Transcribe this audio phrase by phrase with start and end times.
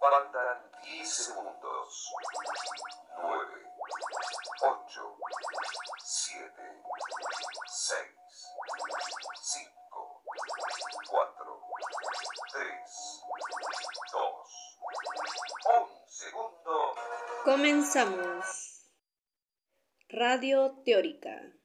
[0.00, 2.12] Faltan 10 segundos.
[3.16, 3.72] 9,
[4.62, 5.16] 8,
[6.04, 6.82] 7,
[7.66, 8.08] 6,
[9.42, 10.22] 5,
[11.10, 11.60] 4,
[12.52, 13.24] 3,
[14.12, 14.80] 2,
[15.66, 16.94] 1 segundo.
[17.44, 18.84] Comenzamos.
[20.10, 21.57] Radio Teórica.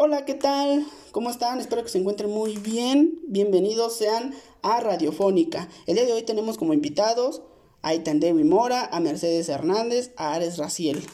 [0.00, 0.86] Hola, ¿qué tal?
[1.10, 1.58] ¿Cómo están?
[1.58, 3.18] Espero que se encuentren muy bien.
[3.26, 4.32] Bienvenidos sean
[4.62, 5.68] a Radiofónica.
[5.88, 7.42] El día de hoy tenemos como invitados
[7.82, 11.04] a Itandewi Mora, a Mercedes Hernández, a Ares Raciel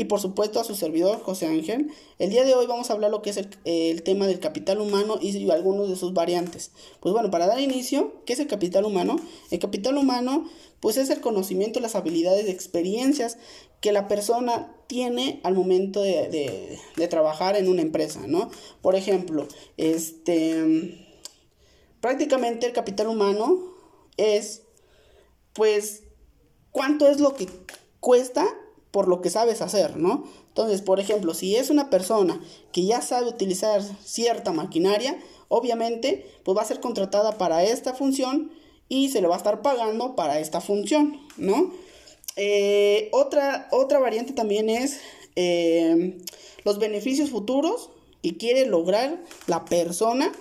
[0.00, 1.90] y por supuesto a su servidor José Ángel.
[2.18, 5.18] El día de hoy vamos a hablar lo que es el, tema del capital humano
[5.20, 6.70] y algunos de sus variantes.
[7.00, 9.16] Pues bueno, para dar inicio, ¿qué es el capital humano?
[9.50, 10.48] El capital humano
[10.80, 13.36] pues es el conocimiento, las habilidades, experiencias
[13.82, 18.50] que la persona tiene al momento de, de, de trabajar en una empresa, ¿no?
[18.80, 20.96] Por ejemplo, este
[22.00, 23.58] prácticamente el capital humano
[24.16, 24.62] es
[25.52, 26.04] pues
[26.70, 27.46] cuánto es lo que
[28.00, 28.46] cuesta
[28.90, 30.24] por lo que sabes hacer, ¿no?
[30.48, 32.40] Entonces, por ejemplo, si es una persona
[32.72, 38.50] que ya sabe utilizar cierta maquinaria, obviamente, pues va a ser contratada para esta función
[38.88, 41.72] y se le va a estar pagando para esta función, ¿no?
[42.36, 45.00] Eh, otra, otra variante también es
[45.36, 46.18] eh,
[46.64, 47.90] los beneficios futuros
[48.22, 50.32] que quiere lograr la persona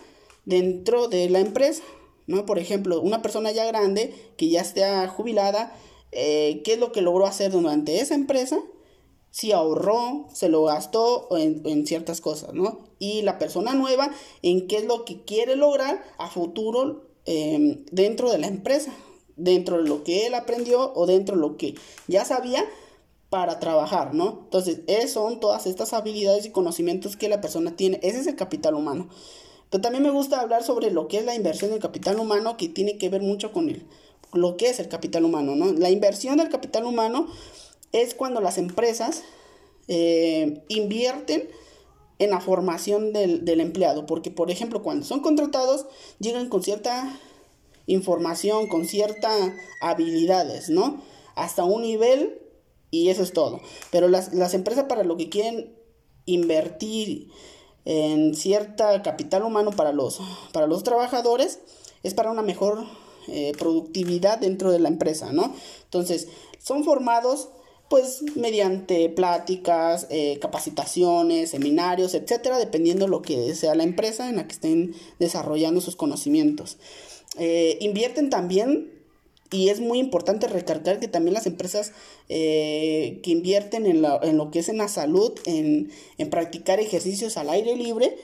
[0.46, 1.84] dentro de la empresa,
[2.28, 2.46] ¿no?
[2.46, 5.76] Por ejemplo, una persona ya grande que ya esté jubilada,
[6.12, 8.60] eh, qué es lo que logró hacer durante esa empresa,
[9.32, 12.80] si ahorró, se lo gastó en, en, ciertas cosas, ¿no?
[12.98, 18.32] Y la persona nueva, en qué es lo que quiere lograr a futuro eh, dentro
[18.32, 18.92] de la empresa,
[19.36, 21.76] dentro de lo que él aprendió o dentro de lo que
[22.08, 22.66] ya sabía
[23.30, 24.40] para trabajar, ¿no?
[24.46, 24.80] Entonces,
[25.12, 28.00] son todas estas habilidades y conocimientos que la persona tiene.
[28.02, 29.10] Ese es el capital humano.
[29.70, 32.68] Pero también me gusta hablar sobre lo que es la inversión del capital humano, que
[32.68, 33.86] tiene que ver mucho con el,
[34.34, 35.72] lo que es el capital humano, ¿no?
[35.74, 37.28] La inversión del capital humano
[37.92, 39.24] es cuando las empresas
[39.88, 41.50] eh, invierten
[42.20, 45.86] en la formación del, del, empleado, porque por ejemplo cuando son contratados
[46.20, 47.18] llegan con cierta
[47.88, 49.52] información, con ciertas
[49.82, 51.02] habilidades, ¿no?
[51.36, 52.42] Hasta un nivel
[52.92, 53.62] y eso es todo.
[53.92, 55.74] Pero las, las empresas para lo que quieren
[56.26, 57.30] invertir
[57.86, 60.20] en cierta capital humano para los,
[60.52, 61.60] para los trabajadores
[62.04, 62.86] es para una mejor
[63.28, 65.54] eh, productividad dentro de la empresa, ¿no?
[65.84, 67.50] Entonces, son formados
[67.90, 74.46] pues mediante pláticas, eh, capacitaciones, seminarios, etcétera, dependiendo lo que sea la empresa en la
[74.48, 76.78] que estén desarrollando sus conocimientos.
[77.38, 78.92] Eh, invierten también
[79.52, 81.92] y es muy importante recargar que también las empresas
[82.28, 87.38] que invierten en, la, en, lo que es en la salud, en, en practicar ejercicios
[87.38, 88.16] al aire libre,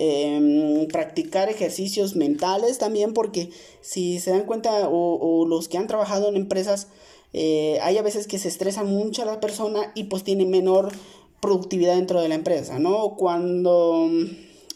[0.00, 3.50] eh, practicar ejercicios mentales también, porque
[3.80, 6.86] si se dan cuenta o, o los que han trabajado en empresas,
[7.32, 10.92] eh, hay a veces que se estresa mucho a la persona y pues tiene menor
[11.40, 13.16] productividad dentro de la empresa, ¿no?
[13.16, 14.08] Cuando,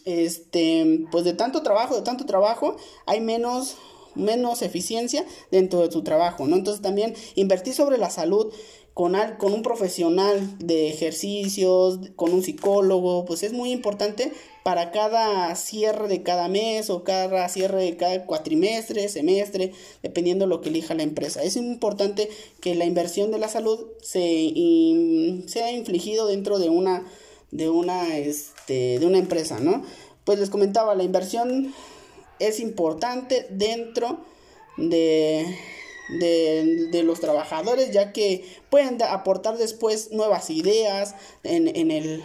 [0.05, 3.77] este, pues de tanto trabajo, de tanto trabajo, hay menos
[4.15, 6.55] menos eficiencia dentro de tu trabajo, ¿no?
[6.55, 8.53] Entonces también invertir sobre la salud
[8.93, 14.31] con, al, con un profesional de ejercicios, con un psicólogo, pues es muy importante
[14.63, 20.49] para cada cierre de cada mes o cada cierre de cada cuatrimestre, semestre, dependiendo de
[20.49, 21.43] lo que elija la empresa.
[21.43, 22.29] Es importante
[22.61, 27.05] que la inversión de la salud se in, sea infligido dentro de una,
[27.51, 29.83] de una, este, de una empresa, ¿no?
[30.23, 31.73] Pues les comentaba, la inversión
[32.39, 34.19] es importante dentro
[34.77, 35.45] de,
[36.09, 42.23] de, de, los trabajadores, ya que pueden aportar después nuevas ideas en, en, el,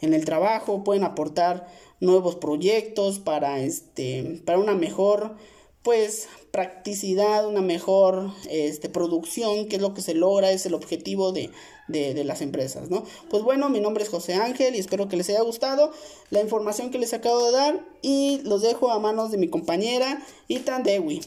[0.00, 1.68] en el trabajo, pueden aportar
[2.00, 5.36] nuevos proyectos para, este, para una mejor
[5.82, 11.32] pues practicidad, una mejor este, producción, que es lo que se logra, es el objetivo
[11.32, 11.50] de,
[11.86, 13.04] de, de, las empresas, ¿no?
[13.30, 15.92] Pues bueno, mi nombre es José Ángel y espero que les haya gustado
[16.30, 20.22] la información que les acabo de dar y los dejo a manos de mi compañera
[20.48, 21.22] Itan Dewi.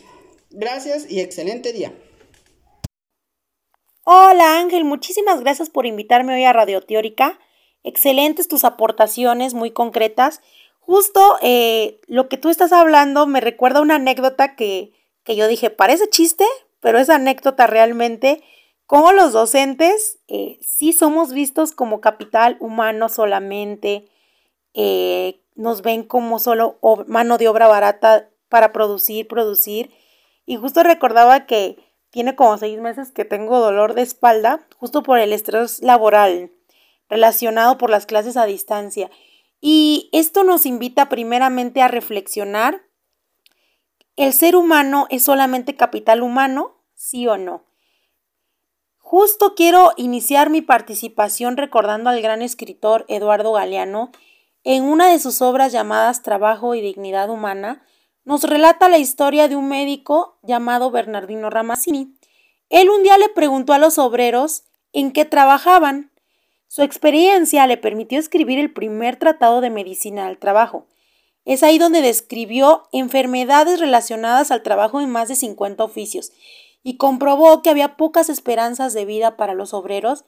[0.52, 1.94] Gracias y excelente día.
[4.04, 7.40] Hola Ángel, muchísimas gracias por invitarme hoy a Radio Teórica.
[7.84, 10.42] Excelentes tus aportaciones, muy concretas.
[10.80, 14.92] Justo eh, lo que tú estás hablando me recuerda una anécdota que,
[15.24, 16.46] que yo dije, parece chiste,
[16.82, 18.44] pero es anécdota realmente.
[18.88, 24.10] Como los docentes eh, sí somos vistos como capital humano solamente,
[24.74, 26.78] eh, nos ven como solo
[27.08, 29.92] mano de obra barata para producir, producir.
[30.46, 31.78] Y justo recordaba que
[32.10, 36.52] tiene como seis meses que tengo dolor de espalda, justo por el estrés laboral
[37.10, 39.12] relacionado por las clases a distancia.
[39.60, 42.82] Y esto nos invita primeramente a reflexionar,
[44.16, 46.82] ¿el ser humano es solamente capital humano?
[46.96, 47.66] ¿Sí o no?
[48.98, 54.12] Justo quiero iniciar mi participación recordando al gran escritor Eduardo Galeano
[54.64, 57.86] en una de sus obras llamadas Trabajo y Dignidad Humana,
[58.24, 62.14] nos relata la historia de un médico llamado Bernardino Ramazzini.
[62.70, 64.64] Él un día le preguntó a los obreros
[64.94, 66.12] en qué trabajaban.
[66.68, 70.88] Su experiencia le permitió escribir el primer tratado de medicina al trabajo.
[71.44, 76.32] Es ahí donde describió enfermedades relacionadas al trabajo en más de 50 oficios
[76.84, 80.24] y comprobó que había pocas esperanzas de vida para los obreros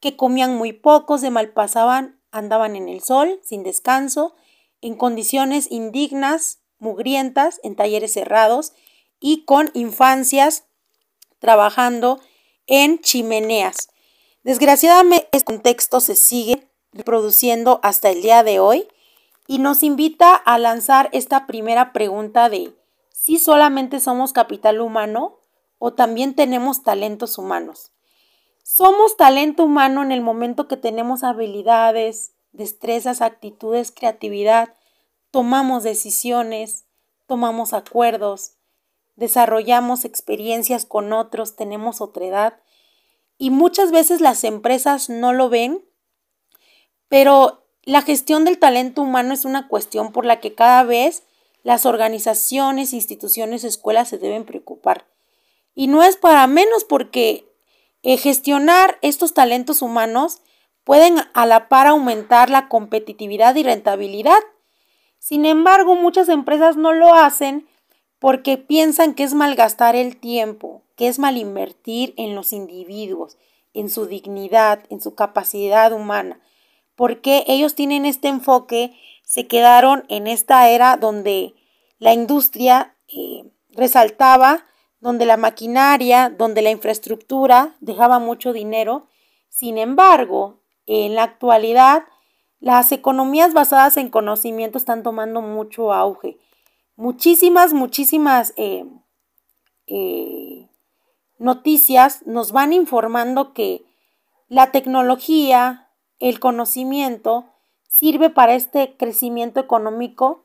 [0.00, 4.34] que comían muy pocos, de mal pasaban, andaban en el sol, sin descanso,
[4.80, 8.72] en condiciones indignas, mugrientas, en talleres cerrados
[9.20, 10.64] y con infancias
[11.38, 12.20] trabajando
[12.66, 13.88] en chimeneas.
[14.42, 18.88] Desgraciadamente, este contexto se sigue reproduciendo hasta el día de hoy
[19.46, 22.72] y nos invita a lanzar esta primera pregunta de
[23.12, 25.38] si solamente somos capital humano
[25.78, 27.92] o también tenemos talentos humanos.
[28.62, 34.74] Somos talento humano en el momento que tenemos habilidades, destrezas, actitudes, creatividad,
[35.30, 36.84] tomamos decisiones,
[37.26, 38.52] tomamos acuerdos,
[39.16, 42.60] desarrollamos experiencias con otros, tenemos otredad
[43.36, 45.84] y muchas veces las empresas no lo ven,
[47.08, 51.22] pero la gestión del talento humano es una cuestión por la que cada vez
[51.62, 55.06] las organizaciones, instituciones, escuelas se deben preocupar.
[55.74, 57.48] Y no es para menos porque
[58.02, 60.42] eh, gestionar estos talentos humanos
[60.84, 64.38] pueden a la par aumentar la competitividad y rentabilidad.
[65.18, 67.68] Sin embargo, muchas empresas no lo hacen
[68.18, 73.38] porque piensan que es malgastar el tiempo, que es mal invertir en los individuos,
[73.74, 76.40] en su dignidad, en su capacidad humana,
[76.96, 81.54] porque ellos tienen este enfoque, se quedaron en esta era donde
[81.98, 84.64] la industria eh, resaltaba
[85.00, 89.06] donde la maquinaria, donde la infraestructura dejaba mucho dinero.
[89.48, 92.02] Sin embargo, en la actualidad,
[92.60, 96.38] las economías basadas en conocimiento están tomando mucho auge.
[96.96, 98.84] Muchísimas, muchísimas eh,
[99.86, 100.68] eh,
[101.38, 103.84] noticias nos van informando que
[104.48, 107.46] la tecnología, el conocimiento,
[107.86, 110.44] sirve para este crecimiento económico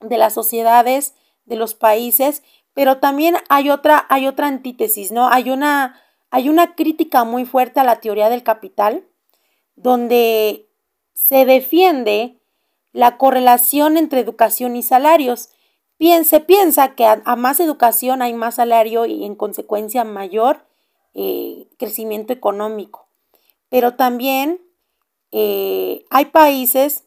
[0.00, 2.42] de las sociedades, de los países,
[2.74, 5.28] pero también hay otra, hay otra antítesis, ¿no?
[5.28, 6.00] Hay una,
[6.30, 9.04] hay una crítica muy fuerte a la teoría del capital,
[9.76, 10.69] donde
[11.26, 12.40] se defiende
[12.92, 15.50] la correlación entre educación y salarios.
[16.24, 20.64] Se piensa que a, más educación hay más salario y en consecuencia mayor
[21.14, 23.06] eh, crecimiento económico.
[23.68, 24.60] Pero también
[25.30, 27.04] eh, hay países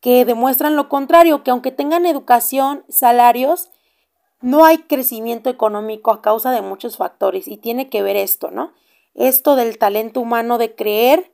[0.00, 3.70] que demuestran lo contrario, que aunque tengan educación, salarios,
[4.40, 8.72] no hay crecimiento económico a causa de muchos factores y tiene que ver esto, ¿no?
[9.14, 11.30] Esto del talento humano, de creer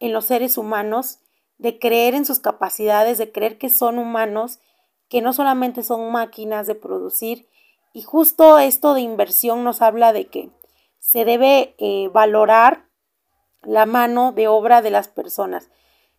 [0.00, 1.20] en los seres humanos,
[1.58, 4.58] de creer en sus capacidades, de creer que son humanos,
[5.08, 7.48] que no solamente son máquinas de producir.
[7.92, 10.50] Y justo esto de inversión nos habla de que
[10.98, 12.86] se debe eh, valorar
[13.62, 15.70] la mano de obra de las personas.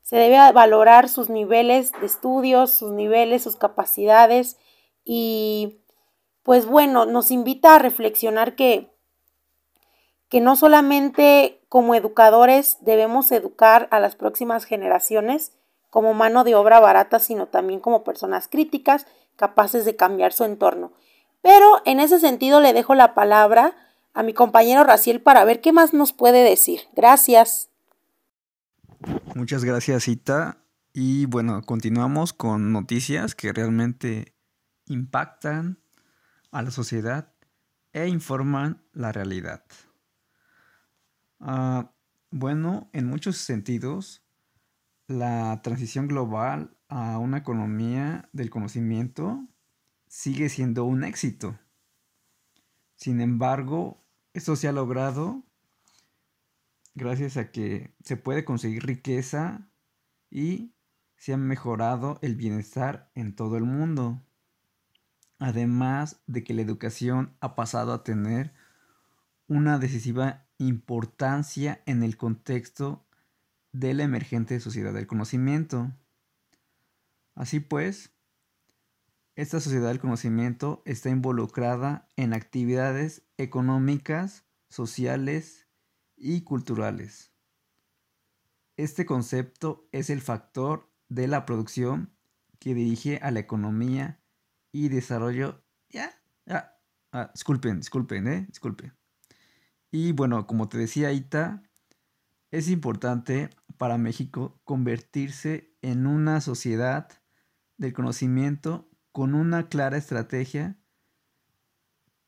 [0.01, 4.58] Se debe valorar sus niveles de estudios, sus niveles, sus capacidades
[5.03, 5.77] y
[6.44, 8.91] pues bueno, nos invita a reflexionar que,
[10.27, 15.54] que no solamente como educadores debemos educar a las próximas generaciones
[15.90, 20.92] como mano de obra barata, sino también como personas críticas, capaces de cambiar su entorno.
[21.42, 23.74] Pero en ese sentido le dejo la palabra
[24.13, 26.82] a mi compañero Raciel para ver qué más nos puede decir.
[26.94, 27.70] Gracias.
[29.34, 30.58] Muchas gracias, Cita.
[30.92, 34.36] Y bueno, continuamos con noticias que realmente
[34.88, 35.80] impactan
[36.51, 37.32] a la sociedad
[37.94, 39.63] e informan la realidad.
[41.41, 41.91] Ah,
[42.29, 44.24] bueno, en muchos sentidos,
[45.07, 49.45] la transición global a una economía del conocimiento
[50.07, 51.60] sigue siendo un éxito.
[52.95, 55.43] Sin embargo, esto se ha logrado
[56.95, 59.67] gracias a que se puede conseguir riqueza
[60.29, 60.74] y
[61.17, 64.21] se ha mejorado el bienestar en todo el mundo
[65.41, 68.53] además de que la educación ha pasado a tener
[69.48, 73.06] una decisiva importancia en el contexto
[73.72, 75.91] de la emergente sociedad del conocimiento.
[77.36, 78.12] Así pues,
[79.36, 85.68] esta sociedad del conocimiento está involucrada en actividades económicas, sociales
[86.15, 87.32] y culturales.
[88.77, 92.13] Este concepto es el factor de la producción
[92.60, 94.22] que dirige a la economía
[94.72, 95.63] y desarrollo.
[95.89, 96.12] Ya.
[97.13, 98.94] Ah, disculpen, disculpen, eh, disculpen.
[99.91, 101.63] Y bueno, como te decía Ita,
[102.50, 107.10] es importante para México convertirse en una sociedad
[107.77, 110.77] del conocimiento con una clara estrategia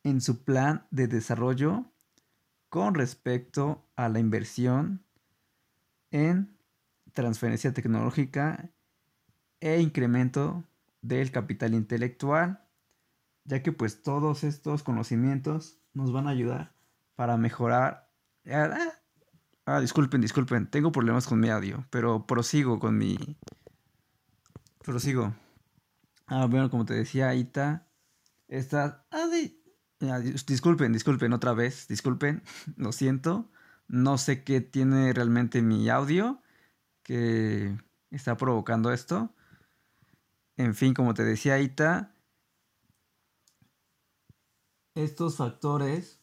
[0.03, 1.85] en su plan de desarrollo
[2.67, 5.05] con respecto a la inversión
[6.11, 6.57] en
[7.13, 8.71] transferencia tecnológica
[9.61, 10.65] e incremento
[11.01, 12.67] del capital intelectual,
[13.45, 16.72] ya que pues todos estos conocimientos nos van a ayudar
[17.15, 18.09] para mejorar.
[18.49, 18.93] Ah,
[19.65, 23.37] ah, disculpen, disculpen, tengo problemas con mi audio, pero prosigo con mi...
[24.83, 25.33] Prosigo.
[26.27, 27.87] Ah, bueno, como te decía, Ita,
[28.47, 29.05] está...
[29.11, 32.43] Ah, disculpen, disculpen otra vez, disculpen,
[32.75, 33.49] lo siento.
[33.87, 36.41] No sé qué tiene realmente mi audio
[37.03, 37.77] que
[38.11, 39.33] está provocando esto.
[40.57, 42.15] En fin, como te decía Ita,
[44.95, 46.22] estos factores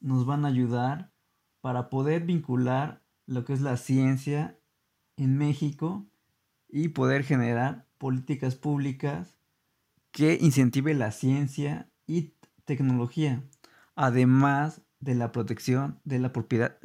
[0.00, 1.12] nos van a ayudar
[1.60, 4.58] para poder vincular lo que es la ciencia
[5.16, 6.06] en México
[6.68, 9.36] y poder generar políticas públicas
[10.10, 13.44] que incentive la ciencia y tecnología,
[13.94, 16.78] además de la protección de la propiedad.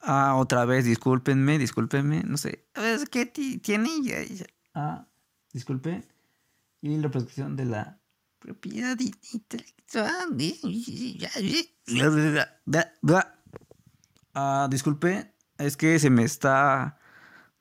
[0.00, 2.64] Ah, otra vez, discúlpenme, discúlpenme, no sé,
[3.10, 3.90] ¿qué tiene?
[4.74, 5.06] Ah,
[5.52, 6.04] disculpe.
[6.80, 7.97] Y la protección de la
[8.38, 8.96] propiedad
[9.32, 10.36] intelectual.
[14.34, 16.98] Ah, disculpe, es que se me está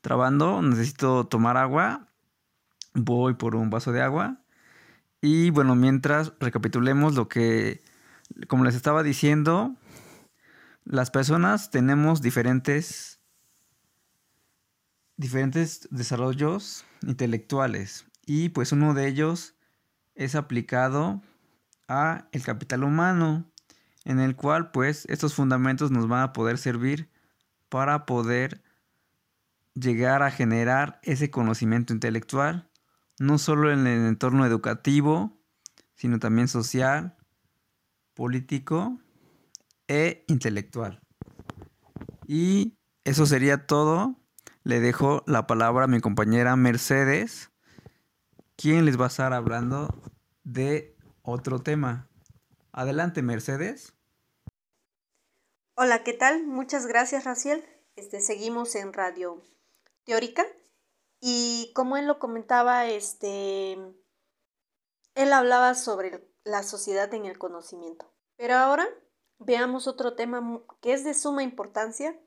[0.01, 2.07] trabando, necesito tomar agua.
[2.93, 4.41] Voy por un vaso de agua.
[5.21, 7.81] Y bueno, mientras recapitulemos lo que,
[8.47, 9.75] como les estaba diciendo,
[10.85, 13.19] las personas tenemos diferentes,
[15.17, 19.56] diferentes desarrollos intelectuales y pues uno de ellos
[20.17, 21.21] es aplicado
[21.87, 23.49] a el capital humano
[24.03, 27.09] en el cual pues estos fundamentos nos van a poder servir
[27.69, 28.63] para poder
[29.73, 32.69] llegar a generar ese conocimiento intelectual,
[33.19, 35.37] no solo en el entorno educativo,
[35.95, 37.15] sino también social,
[38.13, 38.99] político
[39.87, 41.01] e intelectual.
[42.25, 44.19] Y eso sería todo.
[44.63, 47.51] Le dejo la palabra a mi compañera Mercedes,
[48.57, 49.87] quien les va a estar hablando
[50.43, 52.09] de otro tema.
[52.71, 53.93] Adelante, Mercedes.
[55.75, 56.45] Hola, ¿qué tal?
[56.47, 57.63] Muchas gracias, Raciel.
[57.95, 59.43] Este, seguimos en Radio
[60.05, 60.43] Teórica
[61.19, 63.73] y como él lo comentaba, este,
[65.13, 68.11] él hablaba sobre la sociedad en el conocimiento.
[68.37, 68.87] Pero ahora
[69.37, 72.19] veamos otro tema que es de suma importancia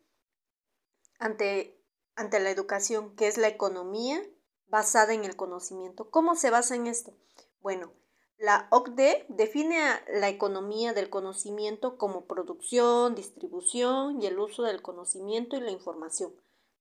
[1.19, 1.85] ante,
[2.15, 4.23] ante la educación, que es la economía
[4.71, 6.11] basada en el conocimiento.
[6.11, 7.13] ¿Cómo se basa en esto?
[7.61, 7.93] Bueno,
[8.39, 14.81] la OCDE define a la economía del conocimiento como producción, distribución y el uso del
[14.81, 16.35] conocimiento y la información,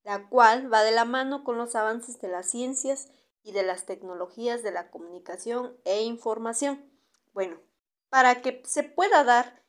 [0.04, 3.10] la cual va de la mano con los avances de las ciencias
[3.44, 6.90] y de las tecnologías de la comunicación e información.
[7.34, 7.60] Bueno,
[8.10, 9.60] para que se pueda dar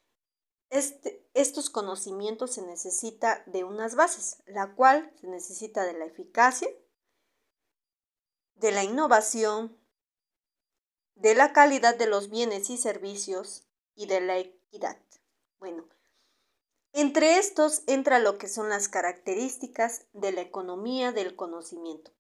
[0.71, 6.69] este, estos conocimientos se necesita de unas bases, la cual se necesita de la eficacia,
[8.61, 9.77] de la innovación,
[11.15, 15.01] de la calidad de los bienes y servicios y de la equidad.
[15.59, 15.89] Bueno,
[16.93, 22.13] entre estos entra lo que son las características de la economía del conocimiento,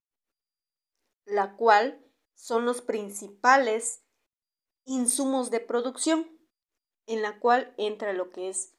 [1.26, 2.02] la cual
[2.34, 4.02] son los principales
[4.86, 6.40] insumos de producción,
[7.06, 8.74] en la cual entra lo que es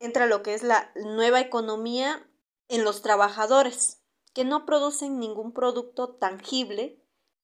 [0.00, 2.28] entra lo que es la nueva economía
[2.66, 4.01] en los trabajadores,
[4.32, 7.02] que no producen ningún producto tangible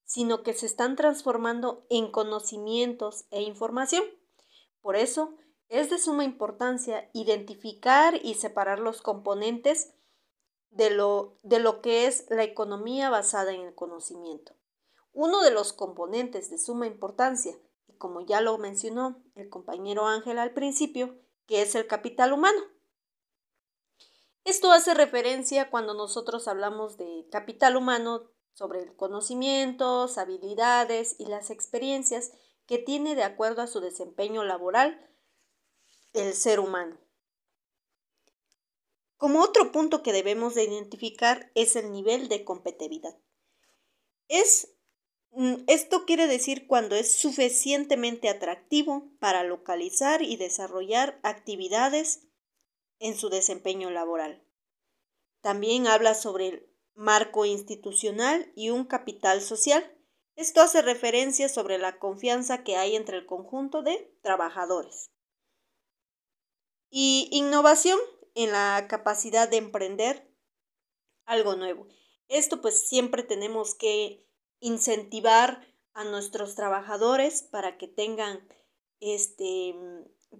[0.09, 4.02] sino que se están transformando en conocimientos e información.
[4.80, 5.37] Por eso,
[5.68, 9.92] es de suma importancia identificar y separar los componentes
[10.71, 14.54] de lo, de lo que es la economía basada en el conocimiento.
[15.12, 17.54] Uno de los componentes de suma importancia,
[17.87, 22.61] y como ya lo mencionó el compañero Ángel al principio, que es el capital humano.
[24.49, 31.50] Esto hace referencia cuando nosotros hablamos de capital humano sobre el conocimientos, habilidades y las
[31.50, 32.33] experiencias
[32.64, 35.07] que tiene de acuerdo a su desempeño laboral
[36.14, 36.97] el ser humano.
[39.19, 43.19] Como otro punto que debemos de identificar es el nivel de competitividad.
[44.28, 44.73] Es,
[45.33, 52.27] mm, esto quiere decir cuando es suficientemente atractivo para localizar y desarrollar actividades
[52.99, 54.45] en su desempeño laboral.
[55.40, 59.97] También habla sobre el marco institucional y un capital social.
[60.35, 65.11] Esto hace referencia sobre la confianza que hay entre el conjunto de trabajadores.
[66.90, 67.99] Y innovación
[68.35, 70.28] en la capacidad de emprender
[71.25, 71.87] algo nuevo.
[72.28, 74.26] Esto pues siempre tenemos que
[74.61, 78.49] incentivar a nuestros trabajadores para que tengan
[79.00, 79.75] este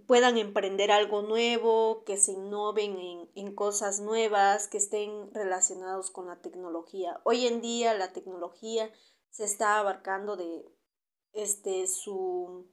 [0.07, 6.27] puedan emprender algo nuevo, que se innoven en, en, cosas nuevas, que estén relacionados con
[6.27, 7.21] la tecnología.
[7.25, 8.91] Hoy en día la tecnología
[9.31, 10.65] se está abarcando de
[11.33, 12.67] este su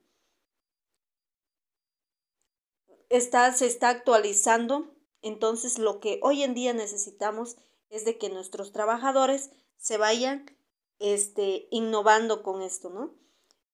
[3.10, 7.58] está se está actualizando entonces lo que hoy en día necesitamos
[7.90, 10.46] es de que nuestros trabajadores se vayan
[11.00, 13.14] este innovando con esto no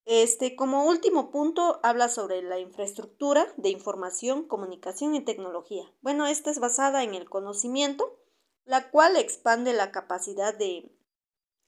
[0.05, 6.50] este como último punto habla sobre la infraestructura de información comunicación y tecnología bueno esta
[6.50, 8.17] es basada en el conocimiento
[8.65, 10.91] la cual expande la capacidad de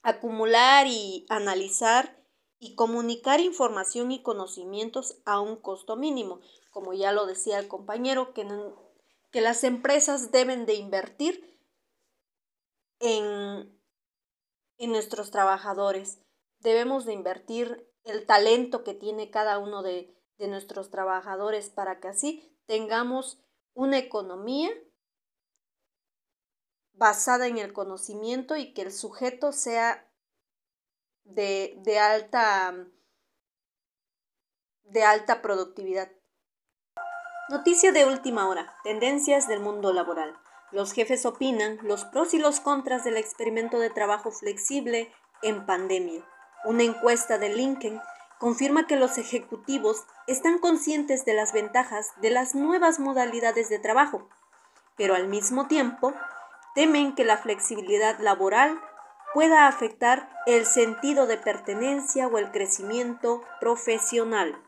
[0.03, 2.23] acumular y analizar
[2.59, 6.39] y comunicar información y conocimientos a un costo mínimo.
[6.71, 8.47] Como ya lo decía el compañero, que,
[9.31, 11.59] que las empresas deben de invertir
[12.99, 13.77] en,
[14.77, 16.19] en nuestros trabajadores.
[16.59, 22.10] Debemos de invertir el talento que tiene cada uno de, de nuestros trabajadores para que
[22.10, 23.41] así tengamos
[23.74, 24.69] una economía
[26.93, 30.07] basada en el conocimiento y que el sujeto sea
[31.24, 32.88] de, de, alta,
[34.83, 36.12] de alta productividad.
[37.50, 38.75] Noticia de última hora.
[38.83, 40.38] Tendencias del mundo laboral.
[40.72, 46.25] Los jefes opinan los pros y los contras del experimento de trabajo flexible en pandemia.
[46.65, 48.00] Una encuesta de LinkedIn
[48.39, 54.27] confirma que los ejecutivos están conscientes de las ventajas de las nuevas modalidades de trabajo,
[54.96, 56.13] pero al mismo tiempo
[56.75, 58.79] temen que la flexibilidad laboral
[59.34, 64.62] pueda afectar el sentido de pertenencia o el crecimiento profesional.